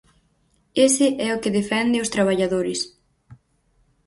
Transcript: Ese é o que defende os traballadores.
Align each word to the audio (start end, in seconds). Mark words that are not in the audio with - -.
Ese 0.87 1.07
é 1.27 1.29
o 1.31 1.41
que 1.43 1.55
defende 1.59 2.01
os 2.03 2.11
traballadores. 2.15 2.79